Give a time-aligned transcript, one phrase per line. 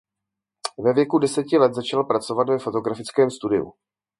[0.83, 3.73] Ve věku deseti let začal pracovat ve fotografickém studiu.